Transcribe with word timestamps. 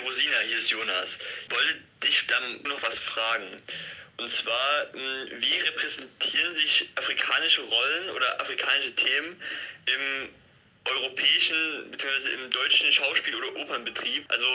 Rosina, 0.00 0.38
hier 0.46 0.58
ist 0.58 0.70
Jonas. 0.70 1.18
Ich 1.48 1.54
wollte 1.54 1.82
dich 2.02 2.26
dann 2.26 2.62
noch 2.62 2.82
was 2.82 2.98
fragen. 2.98 3.62
Und 4.18 4.28
zwar, 4.28 4.92
hm, 4.92 5.40
wie 5.40 5.58
repräsentieren 5.60 6.52
sich 6.52 6.88
afrikanische 6.96 7.62
Rollen 7.62 8.10
oder 8.10 8.40
afrikanische 8.40 8.94
Themen 8.94 9.40
im 9.86 10.28
europäischen 10.84 11.90
bzw. 11.90 12.32
im 12.34 12.50
deutschen 12.50 12.90
Schauspiel- 12.90 13.34
oder 13.34 13.54
Opernbetrieb? 13.56 14.24
Also 14.28 14.46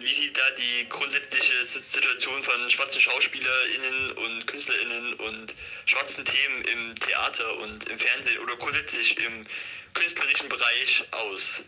wie 0.00 0.12
sieht 0.12 0.36
da 0.36 0.50
die 0.52 0.88
grundsätzliche 0.88 1.64
Situation 1.64 2.42
von 2.44 2.70
schwarzen 2.70 3.00
SchauspielerInnen 3.00 4.12
und 4.12 4.46
KünstlerInnen 4.46 5.14
und 5.14 5.54
schwarzen 5.86 6.24
Themen 6.24 6.62
im 6.62 6.98
Theater 7.00 7.56
und 7.58 7.88
im 7.88 7.98
Fernsehen 7.98 8.38
oder 8.40 8.56
grundsätzlich 8.56 9.18
im 9.18 9.46
künstlerischen 9.94 10.48
Bereich 10.48 11.04
aus? 11.10 11.62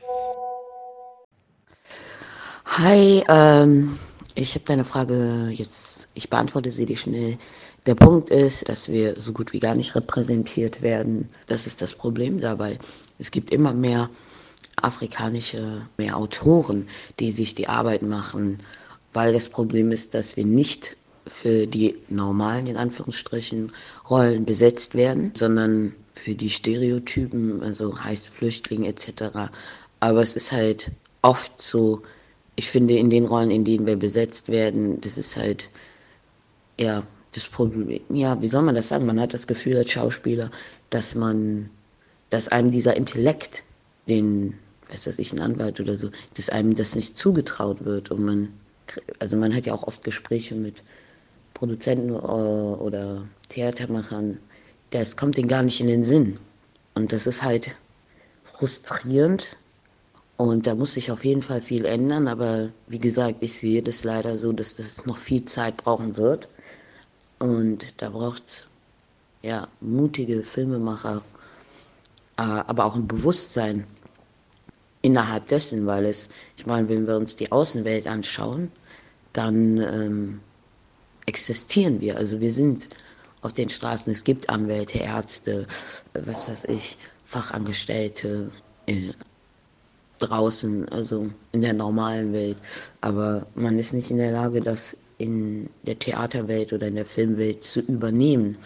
Hi, 2.78 3.24
ähm, 3.28 3.98
ich 4.36 4.54
habe 4.54 4.64
deine 4.64 4.84
Frage 4.84 5.48
jetzt, 5.52 6.08
ich 6.14 6.30
beantworte 6.30 6.70
sie 6.70 6.86
dir 6.86 6.96
schnell. 6.96 7.36
Der 7.84 7.96
Punkt 7.96 8.30
ist, 8.30 8.68
dass 8.68 8.88
wir 8.88 9.20
so 9.20 9.32
gut 9.32 9.52
wie 9.52 9.58
gar 9.58 9.74
nicht 9.74 9.96
repräsentiert 9.96 10.80
werden. 10.80 11.28
Das 11.48 11.66
ist 11.66 11.82
das 11.82 11.92
Problem 11.92 12.40
dabei. 12.40 12.78
Es 13.18 13.32
gibt 13.32 13.52
immer 13.52 13.74
mehr 13.74 14.08
afrikanische, 14.76 15.84
mehr 15.98 16.16
Autoren, 16.16 16.86
die 17.18 17.32
sich 17.32 17.56
die 17.56 17.66
Arbeit 17.66 18.02
machen, 18.02 18.58
weil 19.14 19.32
das 19.32 19.48
Problem 19.48 19.90
ist, 19.90 20.14
dass 20.14 20.36
wir 20.36 20.44
nicht 20.44 20.96
für 21.26 21.66
die 21.66 21.96
normalen, 22.08 22.68
in 22.68 22.76
Anführungsstrichen, 22.76 23.72
Rollen 24.08 24.44
besetzt 24.44 24.94
werden, 24.94 25.32
sondern 25.36 25.92
für 26.14 26.36
die 26.36 26.50
Stereotypen, 26.50 27.64
also 27.64 27.98
heißt 27.98 28.28
Flüchtling 28.28 28.84
etc. 28.84 29.50
Aber 29.98 30.22
es 30.22 30.36
ist 30.36 30.52
halt 30.52 30.92
oft 31.22 31.60
so, 31.60 32.02
ich 32.60 32.68
finde, 32.68 32.94
in 32.98 33.08
den 33.08 33.24
Rollen, 33.24 33.50
in 33.50 33.64
denen 33.64 33.86
wir 33.86 33.96
besetzt 33.96 34.50
werden, 34.50 35.00
das 35.00 35.16
ist 35.16 35.34
halt, 35.38 35.70
ja, 36.78 37.06
das 37.32 37.46
Problem, 37.46 38.02
ja, 38.10 38.42
wie 38.42 38.48
soll 38.48 38.60
man 38.60 38.74
das 38.74 38.88
sagen? 38.88 39.06
Man 39.06 39.18
hat 39.18 39.32
das 39.32 39.46
Gefühl 39.46 39.78
als 39.78 39.90
Schauspieler, 39.90 40.50
dass 40.90 41.14
man, 41.14 41.70
dass 42.28 42.48
einem 42.48 42.70
dieser 42.70 42.98
Intellekt, 42.98 43.64
den, 44.08 44.58
weiß 44.90 45.04
das 45.04 45.18
ich, 45.18 45.32
ein 45.32 45.40
Anwalt 45.40 45.80
oder 45.80 45.94
so, 45.94 46.10
dass 46.34 46.50
einem 46.50 46.74
das 46.74 46.94
nicht 46.94 47.16
zugetraut 47.16 47.82
wird 47.86 48.10
und 48.10 48.22
man, 48.22 48.52
also 49.20 49.38
man 49.38 49.54
hat 49.54 49.64
ja 49.64 49.72
auch 49.72 49.84
oft 49.84 50.04
Gespräche 50.04 50.54
mit 50.54 50.82
Produzenten 51.54 52.10
äh, 52.10 52.12
oder 52.12 53.26
Theatermachern, 53.48 54.36
das 54.90 55.16
kommt 55.16 55.38
denen 55.38 55.48
gar 55.48 55.62
nicht 55.62 55.80
in 55.80 55.86
den 55.86 56.04
Sinn. 56.04 56.38
Und 56.92 57.14
das 57.14 57.26
ist 57.26 57.42
halt 57.42 57.74
frustrierend 58.44 59.56
und 60.40 60.66
da 60.66 60.74
muss 60.74 60.94
sich 60.94 61.10
auf 61.10 61.22
jeden 61.22 61.42
Fall 61.42 61.60
viel 61.60 61.84
ändern, 61.84 62.26
aber 62.26 62.70
wie 62.86 62.98
gesagt, 62.98 63.42
ich 63.42 63.58
sehe 63.58 63.82
das 63.82 64.04
leider 64.04 64.38
so, 64.38 64.52
dass 64.54 64.74
das 64.74 65.04
noch 65.04 65.18
viel 65.18 65.44
Zeit 65.44 65.76
brauchen 65.76 66.16
wird. 66.16 66.48
Und 67.38 68.00
da 68.00 68.08
braucht 68.08 68.44
es 68.46 68.66
ja, 69.42 69.68
mutige 69.82 70.42
Filmemacher, 70.42 71.22
äh, 72.38 72.42
aber 72.42 72.86
auch 72.86 72.96
ein 72.96 73.06
Bewusstsein 73.06 73.86
innerhalb 75.02 75.46
dessen, 75.48 75.84
weil 75.84 76.06
es, 76.06 76.30
ich 76.56 76.64
meine, 76.64 76.88
wenn 76.88 77.06
wir 77.06 77.16
uns 77.18 77.36
die 77.36 77.52
Außenwelt 77.52 78.06
anschauen, 78.06 78.72
dann 79.34 79.76
ähm, 79.76 80.40
existieren 81.26 82.00
wir. 82.00 82.16
Also 82.16 82.40
wir 82.40 82.52
sind 82.54 82.88
auf 83.42 83.52
den 83.52 83.68
Straßen, 83.68 84.10
es 84.10 84.24
gibt 84.24 84.48
Anwälte, 84.48 85.00
Ärzte, 85.00 85.66
was 86.14 86.48
weiß 86.48 86.64
ich, 86.64 86.96
Fachangestellte 87.26 88.50
äh, 88.86 89.12
draußen, 90.20 90.88
also 90.90 91.28
in 91.52 91.62
der 91.62 91.74
normalen 91.74 92.32
Welt. 92.32 92.56
Aber 93.00 93.46
man 93.54 93.78
ist 93.78 93.92
nicht 93.92 94.10
in 94.10 94.18
der 94.18 94.32
Lage, 94.32 94.60
das 94.60 94.96
in 95.18 95.68
der 95.86 95.98
Theaterwelt 95.98 96.72
oder 96.72 96.86
in 96.86 96.94
der 96.94 97.04
Filmwelt 97.04 97.62
zu 97.62 97.80
übernehmen, 97.80 98.56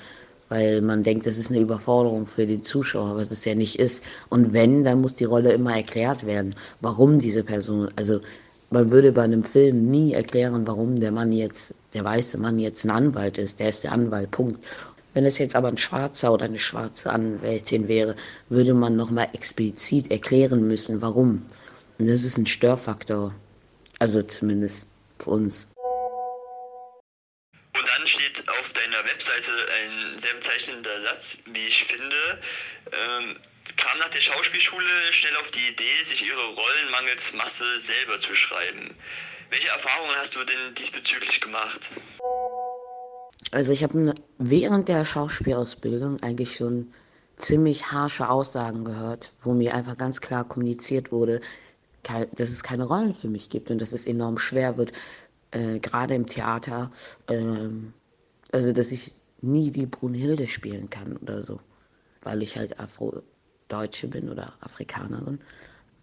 weil 0.48 0.82
man 0.82 1.02
denkt, 1.02 1.26
das 1.26 1.38
ist 1.38 1.50
eine 1.50 1.60
Überforderung 1.60 2.26
für 2.26 2.46
den 2.46 2.62
Zuschauer, 2.62 3.16
was 3.16 3.30
es 3.30 3.44
ja 3.44 3.54
nicht 3.54 3.78
ist. 3.78 4.02
Und 4.28 4.52
wenn, 4.52 4.84
dann 4.84 5.00
muss 5.00 5.16
die 5.16 5.24
Rolle 5.24 5.52
immer 5.52 5.74
erklärt 5.74 6.26
werden, 6.26 6.54
warum 6.80 7.18
diese 7.18 7.42
Person, 7.42 7.88
also 7.96 8.20
man 8.70 8.90
würde 8.90 9.12
bei 9.12 9.22
einem 9.22 9.44
Film 9.44 9.90
nie 9.90 10.12
erklären, 10.12 10.66
warum 10.66 10.98
der 11.00 11.12
Mann 11.12 11.32
jetzt, 11.32 11.74
der 11.92 12.04
weiße 12.04 12.38
Mann 12.38 12.58
jetzt 12.58 12.84
ein 12.84 12.90
Anwalt 12.90 13.38
ist, 13.38 13.60
der 13.60 13.68
ist 13.68 13.84
der 13.84 13.92
Anwalt, 13.92 14.30
Punkt. 14.30 14.64
Wenn 15.14 15.26
es 15.26 15.38
jetzt 15.38 15.54
aber 15.54 15.68
ein 15.68 15.78
Schwarzer 15.78 16.32
oder 16.32 16.46
eine 16.46 16.58
schwarze 16.58 17.10
Anwältin 17.10 17.86
wäre, 17.86 18.16
würde 18.48 18.74
man 18.74 18.96
nochmal 18.96 19.28
explizit 19.32 20.10
erklären 20.10 20.66
müssen, 20.66 21.00
warum. 21.00 21.46
Und 21.98 22.08
das 22.08 22.24
ist 22.24 22.36
ein 22.36 22.46
Störfaktor. 22.46 23.32
Also 24.00 24.22
zumindest 24.22 24.88
für 25.20 25.30
uns. 25.30 25.68
Und 27.76 27.88
dann 27.96 28.06
steht 28.08 28.42
auf 28.48 28.72
deiner 28.72 29.04
Webseite 29.04 29.52
ein 29.78 30.18
sehr 30.18 30.34
bezeichnender 30.34 31.02
Satz, 31.02 31.38
wie 31.46 31.66
ich 31.66 31.84
finde. 31.84 32.40
Ähm, 32.86 33.36
kam 33.76 33.98
nach 33.98 34.08
der 34.08 34.20
Schauspielschule 34.20 35.12
schnell 35.12 35.36
auf 35.36 35.50
die 35.52 35.68
Idee, 35.68 36.02
sich 36.02 36.26
ihre 36.26 36.44
Rollen 36.44 36.90
mangels 36.90 37.32
Masse 37.34 37.80
selber 37.80 38.18
zu 38.18 38.34
schreiben. 38.34 38.94
Welche 39.50 39.68
Erfahrungen 39.68 40.16
hast 40.16 40.34
du 40.34 40.42
denn 40.42 40.74
diesbezüglich 40.74 41.40
gemacht? 41.40 41.90
Also 43.54 43.70
ich 43.70 43.84
habe 43.84 44.14
während 44.38 44.88
der 44.88 45.04
Schauspielausbildung 45.04 46.20
eigentlich 46.24 46.56
schon 46.56 46.88
ziemlich 47.36 47.92
harsche 47.92 48.28
Aussagen 48.28 48.84
gehört, 48.84 49.32
wo 49.42 49.54
mir 49.54 49.76
einfach 49.76 49.96
ganz 49.96 50.20
klar 50.20 50.42
kommuniziert 50.42 51.12
wurde, 51.12 51.40
dass 52.02 52.50
es 52.50 52.64
keine 52.64 52.82
Rollen 52.82 53.14
für 53.14 53.28
mich 53.28 53.50
gibt 53.50 53.70
und 53.70 53.80
dass 53.80 53.92
es 53.92 54.08
enorm 54.08 54.38
schwer 54.38 54.76
wird, 54.76 54.90
äh, 55.52 55.78
gerade 55.78 56.16
im 56.16 56.26
Theater, 56.26 56.90
äh, 57.28 57.68
also 58.50 58.72
dass 58.72 58.90
ich 58.90 59.14
nie 59.40 59.72
wie 59.74 59.86
Brunhilde 59.86 60.48
spielen 60.48 60.90
kann 60.90 61.16
oder 61.18 61.40
so, 61.40 61.60
weil 62.22 62.42
ich 62.42 62.56
halt 62.56 62.80
Afro-Deutsche 62.80 64.08
bin 64.08 64.30
oder 64.30 64.52
Afrikanerin. 64.62 65.38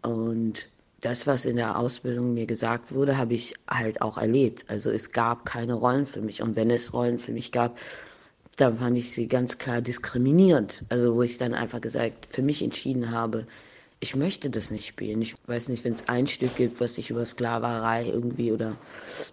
Und 0.03 0.69
das, 1.01 1.25
was 1.27 1.45
in 1.45 1.57
der 1.57 1.77
Ausbildung 1.77 2.33
mir 2.33 2.45
gesagt 2.45 2.93
wurde, 2.93 3.17
habe 3.17 3.33
ich 3.33 3.55
halt 3.69 4.01
auch 4.01 4.17
erlebt. 4.17 4.65
Also 4.67 4.91
es 4.91 5.11
gab 5.11 5.45
keine 5.45 5.73
Rollen 5.73 6.05
für 6.05 6.21
mich. 6.21 6.41
Und 6.41 6.55
wenn 6.55 6.69
es 6.69 6.93
Rollen 6.93 7.17
für 7.19 7.31
mich 7.31 7.51
gab, 7.51 7.79
dann 8.57 8.77
fand 8.77 8.97
ich 8.97 9.11
sie 9.11 9.27
ganz 9.27 9.57
klar 9.57 9.81
diskriminierend. 9.81 10.85
Also 10.89 11.15
wo 11.15 11.23
ich 11.23 11.39
dann 11.39 11.55
einfach 11.55 11.81
gesagt, 11.81 12.27
für 12.29 12.43
mich 12.43 12.63
entschieden 12.63 13.11
habe, 13.11 13.47
ich 13.99 14.15
möchte 14.15 14.49
das 14.49 14.71
nicht 14.71 14.85
spielen. 14.85 15.21
Ich 15.21 15.35
weiß 15.47 15.69
nicht, 15.69 15.83
wenn 15.83 15.93
es 15.93 16.07
ein 16.07 16.27
Stück 16.27 16.55
gibt, 16.55 16.79
was 16.79 16.95
sich 16.95 17.09
über 17.09 17.25
Sklaverei 17.25 18.05
irgendwie 18.05 18.51
oder 18.51 18.77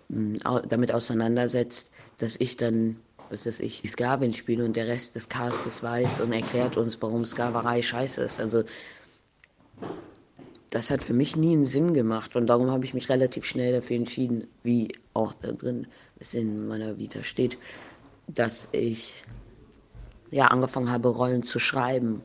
mh, 0.09 0.39
hm, 0.45 0.69
damit 0.69 0.93
auseinandersetzt, 0.93 1.91
dass 2.19 2.37
ich 2.39 2.56
dann, 2.56 2.97
was 3.29 3.47
weiß 3.47 3.61
ich, 3.61 3.83
die 3.83 3.89
Sklavin 3.89 4.33
spiele 4.33 4.65
und 4.65 4.77
der 4.77 4.89
Rest 4.89 5.17
des 5.17 5.29
Castes 5.29 5.83
weiß 5.83 6.21
und 6.21 6.33
erklärt 6.33 6.77
uns, 6.79 7.00
warum 7.00 7.27
Sklaverei 7.27 7.83
scheiße 7.83 8.23
ist. 8.23 8.41
Also 8.41 8.65
das 10.71 10.91
hat 10.91 11.03
für 11.03 11.15
mich 11.15 11.37
nie 11.37 11.53
einen 11.53 11.65
Sinn 11.65 11.95
gemacht. 11.95 12.37
Und 12.37 12.47
darum 12.47 12.71
habe 12.71 12.84
ich 12.84 12.95
mich 12.95 13.09
relativ 13.09 13.45
schnell 13.45 13.73
dafür 13.73 13.97
entschieden, 13.97 14.47
wie 14.62 14.89
auch 15.15 15.34
da 15.34 15.53
drin 15.53 15.87
es 16.19 16.34
in 16.34 16.69
meiner 16.69 16.99
Vita 16.99 17.25
steht, 17.25 17.59
dass 18.27 18.69
ich 18.73 19.25
ja 20.31 20.47
angefangen 20.47 20.91
habe, 20.91 21.09
Rollen 21.09 21.43
zu 21.43 21.59
schreiben. 21.59 22.23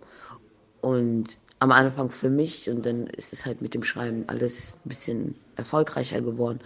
Und 0.81 1.37
am 1.63 1.71
Anfang 1.71 2.09
für 2.09 2.29
mich. 2.29 2.69
Und 2.69 2.85
dann 2.85 3.07
ist 3.07 3.31
es 3.31 3.45
halt 3.45 3.61
mit 3.61 3.73
dem 3.73 3.83
Schreiben 3.83 4.25
alles 4.27 4.77
ein 4.85 4.89
bisschen 4.89 5.35
erfolgreicher 5.55 6.19
geworden. 6.19 6.59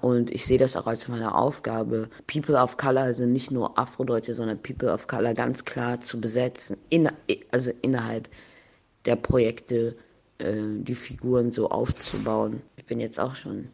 Und 0.00 0.30
ich 0.30 0.46
sehe 0.46 0.58
das 0.58 0.76
auch 0.76 0.86
als 0.86 1.08
meine 1.08 1.34
Aufgabe, 1.34 2.08
People 2.26 2.54
of 2.54 2.76
Color 2.76 3.12
sind 3.12 3.32
nicht 3.32 3.50
nur 3.50 3.78
Afrodeutsche, 3.78 4.32
sondern 4.32 4.62
People 4.62 4.90
of 4.90 5.06
Color 5.06 5.34
ganz 5.34 5.64
klar 5.64 6.00
zu 6.00 6.20
besetzen, 6.20 6.76
in, 6.88 7.10
also 7.50 7.72
innerhalb 7.82 8.28
der 9.04 9.16
Projekte, 9.16 9.96
äh, 10.38 10.82
die 10.82 10.94
Figuren 10.94 11.52
so 11.52 11.70
aufzubauen. 11.70 12.62
Ich 12.76 12.84
bin 12.86 13.00
jetzt 13.00 13.18
auch 13.18 13.34
schon 13.34 13.68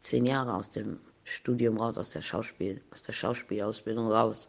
zehn 0.00 0.26
Jahre 0.26 0.54
aus 0.54 0.70
dem 0.70 0.98
Studium 1.24 1.78
raus, 1.78 1.98
aus 1.98 2.10
der 2.10 2.22
Schauspiel, 2.22 2.80
aus 2.92 3.02
der 3.02 3.12
Schauspielausbildung 3.12 4.08
raus. 4.08 4.48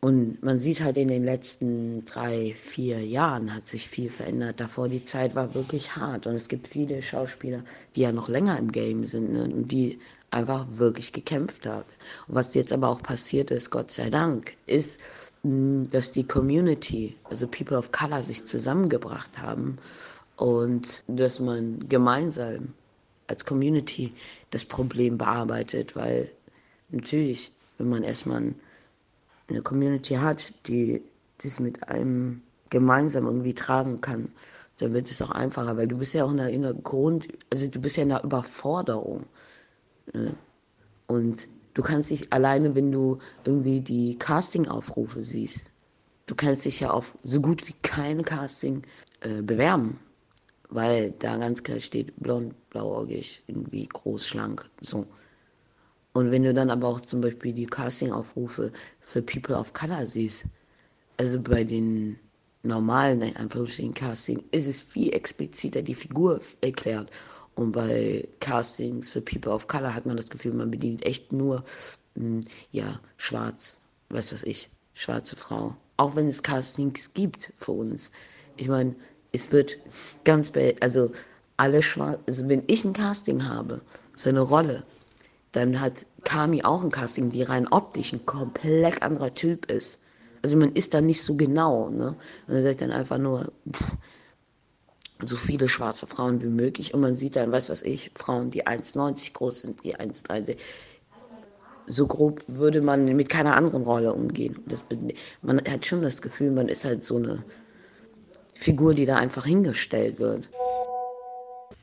Und 0.00 0.42
man 0.42 0.58
sieht 0.58 0.82
halt 0.82 0.98
in 0.98 1.08
den 1.08 1.24
letzten 1.24 2.04
drei, 2.04 2.54
vier 2.60 3.00
Jahren 3.00 3.54
hat 3.54 3.66
sich 3.66 3.88
viel 3.88 4.10
verändert. 4.10 4.60
Davor 4.60 4.90
die 4.90 5.06
Zeit 5.06 5.34
war 5.34 5.54
wirklich 5.54 5.96
hart. 5.96 6.26
Und 6.26 6.34
es 6.34 6.48
gibt 6.48 6.66
viele 6.68 7.02
Schauspieler, 7.02 7.62
die 7.96 8.02
ja 8.02 8.12
noch 8.12 8.28
länger 8.28 8.58
im 8.58 8.70
Game 8.70 9.04
sind 9.04 9.32
ne? 9.32 9.44
und 9.44 9.72
die 9.72 9.98
einfach 10.30 10.66
wirklich 10.72 11.14
gekämpft 11.14 11.64
haben. 11.64 11.86
Und 12.28 12.34
was 12.34 12.52
jetzt 12.52 12.74
aber 12.74 12.90
auch 12.90 13.00
passiert 13.00 13.50
ist, 13.50 13.70
Gott 13.70 13.92
sei 13.92 14.10
Dank, 14.10 14.52
ist, 14.66 15.00
hm, 15.42 15.88
dass 15.88 16.12
die 16.12 16.24
Community, 16.24 17.16
also 17.30 17.46
People 17.46 17.78
of 17.78 17.90
Color, 17.90 18.22
sich 18.24 18.44
zusammengebracht 18.44 19.38
haben 19.38 19.78
und 20.36 21.04
dass 21.06 21.40
man 21.40 21.88
gemeinsam 21.88 22.74
als 23.26 23.44
Community 23.44 24.12
das 24.50 24.64
Problem 24.64 25.18
bearbeitet, 25.18 25.96
weil 25.96 26.30
natürlich, 26.90 27.52
wenn 27.78 27.88
man 27.88 28.02
erstmal 28.02 28.40
ein 28.40 28.54
eine 29.48 29.62
Community 29.62 30.14
hat, 30.14 30.54
die 30.66 31.02
das 31.42 31.60
mit 31.60 31.88
einem 31.88 32.42
gemeinsam 32.70 33.26
irgendwie 33.26 33.54
tragen 33.54 34.00
kann, 34.00 34.30
dann 34.78 34.92
wird 34.92 35.10
es 35.10 35.22
auch 35.22 35.30
einfacher, 35.30 35.76
weil 35.76 35.86
du 35.86 35.98
bist 35.98 36.14
ja 36.14 36.24
auch 36.24 36.32
in 36.32 36.40
einer, 36.40 36.50
in 36.50 36.64
einer 36.64 36.74
Grund, 36.74 37.28
also 37.52 37.66
du 37.66 37.80
bist 37.80 37.96
ja 37.96 38.02
in 38.02 38.12
einer 38.12 38.24
Überforderung. 38.24 39.26
Ne? 40.12 40.34
Und 41.06 41.48
du 41.74 41.82
kannst 41.82 42.10
dich 42.10 42.32
alleine, 42.32 42.74
wenn 42.74 42.90
du 42.90 43.18
irgendwie 43.44 43.80
die 43.80 44.18
Casting-Aufrufe 44.18 45.22
siehst, 45.22 45.70
du 46.26 46.34
kannst 46.34 46.64
dich 46.64 46.80
ja 46.80 46.90
auf 46.90 47.16
so 47.22 47.40
gut 47.40 47.68
wie 47.68 47.74
keine 47.82 48.22
Casting 48.22 48.82
äh, 49.20 49.42
bewerben, 49.42 50.00
weil 50.70 51.12
da 51.18 51.36
ganz 51.36 51.62
klar 51.62 51.80
steht 51.80 52.14
blond, 52.16 52.54
blauäugig, 52.70 53.42
irgendwie 53.46 53.86
groß, 53.86 54.26
schlank, 54.26 54.68
so. 54.80 55.06
Und 56.12 56.30
wenn 56.30 56.44
du 56.44 56.54
dann 56.54 56.70
aber 56.70 56.88
auch 56.88 57.00
zum 57.00 57.20
Beispiel 57.20 57.52
die 57.52 57.66
Casting-Aufrufe 57.66 58.72
für 59.00 59.22
People 59.22 59.56
of 59.56 59.72
Color 59.72 60.06
siehst, 60.06 60.46
also 61.16 61.40
bei 61.40 61.64
den 61.64 62.18
normalen, 62.62 63.22
in 63.22 63.36
Anführungsstrichen, 63.36 63.94
Casting, 63.94 64.42
ist 64.52 64.66
es 64.66 64.80
viel 64.80 65.12
expliziter 65.12 65.82
die 65.82 65.94
Figur 65.94 66.40
erklärt. 66.60 67.10
Und 67.56 67.72
bei 67.72 68.26
Castings 68.40 69.10
für 69.10 69.20
People 69.20 69.52
of 69.52 69.66
Color 69.68 69.94
hat 69.94 70.06
man 70.06 70.16
das 70.16 70.28
Gefühl, 70.28 70.54
man 70.54 70.70
bedient 70.70 71.04
echt 71.04 71.32
nur, 71.32 71.64
mh, 72.14 72.24
hm, 72.24 72.40
ja, 72.72 73.00
schwarz, 73.16 73.82
weiß 74.10 74.32
was 74.32 74.42
ich, 74.44 74.70
schwarze 74.94 75.36
Frau. 75.36 75.76
Auch 75.96 76.16
wenn 76.16 76.28
es 76.28 76.42
Castings 76.42 77.12
gibt 77.12 77.52
für 77.58 77.72
uns. 77.72 78.10
Ich 78.56 78.68
meine, 78.68 78.94
es 79.34 79.50
wird 79.50 79.76
ganz, 80.24 80.52
also 80.80 81.10
alle 81.56 81.82
schwarz, 81.82 82.20
also 82.26 82.48
wenn 82.48 82.62
ich 82.68 82.84
ein 82.84 82.92
Casting 82.92 83.46
habe 83.46 83.82
für 84.16 84.28
eine 84.28 84.40
Rolle, 84.40 84.84
dann 85.52 85.80
hat 85.80 86.06
Kami 86.24 86.62
auch 86.62 86.82
ein 86.82 86.90
Casting, 86.90 87.30
die 87.30 87.42
rein 87.42 87.68
optisch 87.68 88.12
ein 88.12 88.24
komplett 88.26 89.02
anderer 89.02 89.34
Typ 89.34 89.70
ist. 89.70 90.00
Also 90.42 90.56
man 90.56 90.72
ist 90.72 90.94
da 90.94 91.00
nicht 91.00 91.22
so 91.22 91.36
genau, 91.36 91.90
ne? 91.90 92.14
Man 92.46 92.62
sagt 92.62 92.80
dann 92.80 92.92
einfach 92.92 93.18
nur, 93.18 93.52
pff, 93.70 93.96
so 95.20 95.36
viele 95.36 95.68
schwarze 95.68 96.06
Frauen 96.06 96.42
wie 96.42 96.48
möglich 96.48 96.94
und 96.94 97.00
man 97.00 97.16
sieht 97.16 97.36
dann, 97.36 97.50
weiß 97.50 97.70
was 97.70 97.82
ich, 97.82 98.10
Frauen, 98.14 98.50
die 98.50 98.66
1,90 98.66 99.32
groß 99.32 99.60
sind, 99.62 99.84
die 99.84 99.96
1,30. 99.96 100.56
So 101.86 102.06
grob 102.06 102.42
würde 102.46 102.80
man 102.80 103.04
mit 103.04 103.28
keiner 103.28 103.56
anderen 103.56 103.82
Rolle 103.82 104.12
umgehen. 104.12 104.62
Das, 104.66 104.84
man 105.42 105.58
hat 105.58 105.86
schon 105.86 106.02
das 106.02 106.22
Gefühl, 106.22 106.50
man 106.50 106.68
ist 106.68 106.84
halt 106.84 107.04
so 107.04 107.16
eine 107.16 107.44
Figur, 108.54 108.94
die 108.94 109.06
da 109.06 109.16
einfach 109.16 109.44
hingestellt 109.44 110.18
wird. 110.18 110.48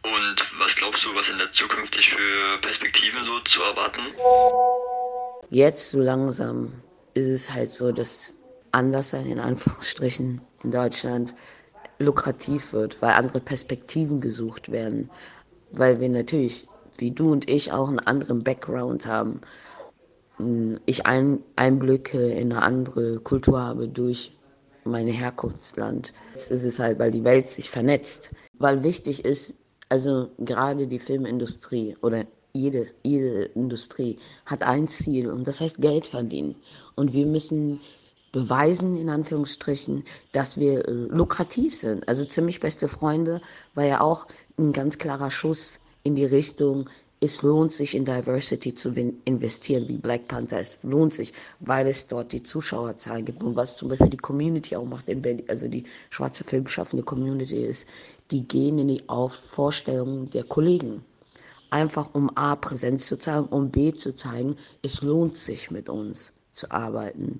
Und 0.04 0.60
was 0.60 0.76
glaubst 0.76 1.06
du, 1.06 1.10
was 1.16 1.30
in 1.30 1.38
der 1.38 1.52
Zukunft 1.52 1.96
für 1.96 2.58
Perspektiven 2.62 3.24
so 3.24 3.40
zu 3.42 3.62
erwarten? 3.62 4.02
Jetzt 5.50 5.92
so 5.92 6.00
langsam 6.00 6.74
ist 7.14 7.28
es 7.28 7.54
halt 7.54 7.70
so, 7.70 7.92
dass 7.92 8.34
Anderssein 8.72 9.26
in 9.28 9.40
Anführungsstrichen 9.40 10.42
in 10.64 10.72
Deutschland 10.72 11.36
lukrativ 12.00 12.74
wird, 12.74 13.02
weil 13.02 13.12
andere 13.12 13.40
Perspektiven 13.40 14.22
gesucht 14.22 14.72
werden, 14.72 15.10
weil 15.72 16.00
wir 16.00 16.10
natürlich, 16.10 16.68
wie 16.98 17.12
du 17.12 17.32
und 17.32 17.50
ich, 17.50 17.72
auch 17.72 17.88
einen 17.88 18.00
anderen 18.00 18.44
Background 18.44 19.06
haben. 19.06 19.42
Ich 20.86 21.06
ein, 21.06 21.44
Einblicke 21.56 22.32
in 22.32 22.52
eine 22.52 22.64
andere 22.64 23.20
Kultur 23.20 23.62
habe 23.62 23.88
durch 23.88 24.32
mein 24.84 25.08
Herkunftsland. 25.08 26.14
Jetzt 26.34 26.52
ist 26.52 26.64
es 26.64 26.80
halt, 26.80 27.00
weil 27.00 27.12
die 27.12 27.24
Welt 27.24 27.48
sich 27.48 27.70
vernetzt. 27.70 28.34
Weil 28.58 28.84
wichtig 28.84 29.26
ist, 29.26 29.56
also 29.90 30.30
gerade 30.40 30.88
die 30.88 31.00
Filmindustrie 31.00 31.98
oder 32.02 32.26
jede, 32.54 32.86
jede 33.04 33.46
Industrie 33.46 34.18
hat 34.46 34.64
ein 34.64 34.88
Ziel 34.88 35.30
und 35.30 35.48
das 35.48 35.62
heißt 35.62 35.82
Geld 35.82 36.08
verdienen. 36.08 36.56
Und 36.96 37.14
wir 37.14 37.26
müssen 37.26 37.80
beweisen, 38.32 38.98
in 38.98 39.10
Anführungsstrichen, 39.10 40.04
dass 40.32 40.58
wir 40.58 40.88
äh, 40.88 40.92
lukrativ 40.92 41.76
sind. 41.76 42.08
Also 42.08 42.26
ziemlich 42.26 42.60
beste 42.60 42.88
Freunde 42.88 43.42
war 43.76 43.86
ja 43.86 44.02
auch 44.02 44.28
ein 44.58 44.72
ganz 44.72 44.98
klarer 44.98 45.32
Schuss 45.32 45.80
in 46.04 46.16
die 46.16 46.26
Richtung, 46.26 46.90
es 47.24 47.44
lohnt 47.44 47.72
sich 47.72 47.94
in 47.94 48.04
Diversity 48.04 48.74
zu 48.74 48.90
investieren, 49.26 49.88
wie 49.88 50.00
Black 50.00 50.28
Panther. 50.28 50.60
Es 50.60 50.78
lohnt 50.82 51.14
sich, 51.14 51.34
weil 51.60 51.86
es 51.86 52.08
dort 52.08 52.32
die 52.32 52.42
Zuschauerzahl 52.42 53.22
gibt 53.22 53.44
und 53.44 53.56
was 53.56 53.78
zum 53.78 53.90
Beispiel 53.90 54.10
die 54.10 54.18
Community 54.18 54.76
auch 54.76 54.86
macht 54.86 55.08
in 55.08 55.22
Berlin, 55.22 55.46
also 55.48 55.68
die 55.68 55.84
schwarze 56.10 56.44
filmschaffende 56.44 57.04
Community 57.04 57.64
ist, 57.64 57.88
die 58.32 58.48
gehen 58.48 58.80
in 58.80 58.88
die 58.88 59.08
Auf 59.08 59.34
Vorstellungen 59.34 60.32
der 60.32 60.46
Kollegen. 60.46 61.06
Einfach 61.70 62.10
um 62.16 62.36
A 62.36 62.56
präsent 62.56 63.04
zu 63.04 63.20
zeigen, 63.20 63.46
um 63.46 63.70
B 63.70 63.94
zu 63.94 64.16
zeigen, 64.16 64.56
es 64.82 65.04
lohnt 65.04 65.38
sich 65.38 65.70
mit 65.70 65.90
uns 65.90 66.34
zu 66.54 66.72
arbeiten 66.72 67.40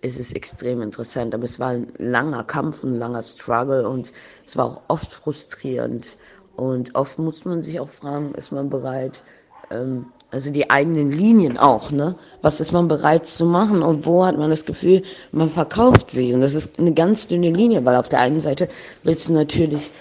ist 0.00 0.20
es 0.20 0.32
extrem 0.32 0.80
interessant. 0.80 1.34
Aber 1.34 1.42
es 1.42 1.58
war 1.58 1.70
ein 1.70 1.92
langer 1.98 2.44
Kampf, 2.44 2.84
ein 2.84 2.94
langer 2.94 3.22
Struggle 3.22 3.88
und 3.88 4.12
es 4.46 4.56
war 4.56 4.66
auch 4.66 4.82
oft 4.86 5.12
frustrierend. 5.12 6.16
Und 6.58 6.96
oft 6.96 7.20
muss 7.20 7.44
man 7.44 7.62
sich 7.62 7.78
auch 7.78 7.88
fragen, 7.88 8.34
ist 8.34 8.50
man 8.50 8.68
bereit, 8.68 9.22
ähm, 9.70 10.06
also 10.32 10.50
die 10.50 10.68
eigenen 10.68 11.08
Linien 11.08 11.56
auch, 11.56 11.92
ne? 11.92 12.16
Was 12.42 12.60
ist 12.60 12.72
man 12.72 12.88
bereit 12.88 13.28
zu 13.28 13.46
machen 13.46 13.80
und 13.80 14.04
wo 14.04 14.24
hat 14.24 14.36
man 14.36 14.50
das 14.50 14.64
Gefühl, 14.64 15.02
man 15.30 15.48
verkauft 15.48 16.10
sich? 16.10 16.34
Und 16.34 16.40
das 16.40 16.54
ist 16.54 16.76
eine 16.80 16.92
ganz 16.92 17.28
dünne 17.28 17.52
Linie, 17.52 17.84
weil 17.84 17.94
auf 17.94 18.08
der 18.08 18.18
einen 18.18 18.40
Seite 18.40 18.68
willst 19.04 19.28
du 19.28 19.34
natürlich, 19.34 19.92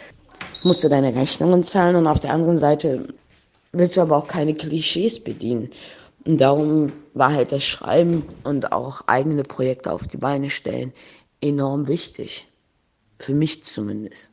musst 0.64 0.84
du 0.84 0.90
deine 0.90 1.14
Rechnungen 1.14 1.64
zahlen 1.64 1.96
und 1.96 2.08
auf 2.08 2.22
der 2.22 2.34
anderen 2.34 2.58
Seite 2.58 3.08
willst 3.72 3.96
du 3.96 4.02
aber 4.02 4.18
auch 4.18 4.28
keine 4.28 4.56
Klischees 4.56 5.24
bedienen. 5.24 5.70
Und 6.26 6.42
darum 6.42 6.92
war 7.14 7.34
halt 7.34 7.52
das 7.52 7.64
Schreiben 7.64 8.24
und 8.44 8.72
auch 8.72 9.02
eigene 9.06 9.44
Projekte 9.44 9.92
auf 9.92 10.08
die 10.08 10.18
Beine 10.18 10.50
stellen 10.50 10.92
enorm 11.40 11.88
wichtig. 11.88 12.48
Für 13.20 13.36
mich 13.36 13.64
zumindest. 13.64 14.32